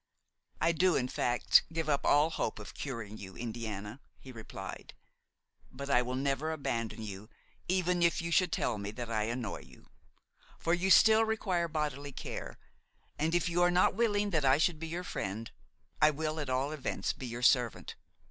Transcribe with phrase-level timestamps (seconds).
[0.59, 4.95] "I do in fact give up all hope of curing you, Indiana," he replied;
[5.71, 7.29] "but I will never abandon you
[7.67, 9.89] even if you should tell me that I annoy you;
[10.57, 12.57] for you still require bodily care,
[13.19, 15.51] and if you are not willing that I should be your friend,
[16.01, 17.93] I will at all events be your servant.